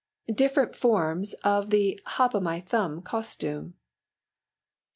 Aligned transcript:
Different 0.33 0.75
forms 0.75 1.35
of 1.43 1.69
the 1.69 1.99
Hop 2.07 2.33
o' 2.33 2.39
my 2.39 2.59
Thumb 2.59 3.03
costume. 3.03 3.75